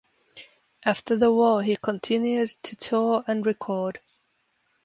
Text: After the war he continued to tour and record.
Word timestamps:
After 0.83 1.15
the 1.15 1.31
war 1.31 1.61
he 1.61 1.75
continued 1.75 2.49
to 2.63 2.75
tour 2.75 3.23
and 3.27 3.45
record. 3.45 3.99